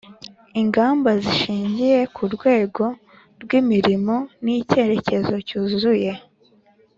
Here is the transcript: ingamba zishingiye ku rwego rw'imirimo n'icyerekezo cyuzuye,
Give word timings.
ingamba 0.61 1.09
zishingiye 1.23 1.97
ku 2.15 2.23
rwego 2.33 2.83
rw'imirimo 3.43 4.15
n'icyerekezo 4.43 5.35
cyuzuye, 5.47 6.13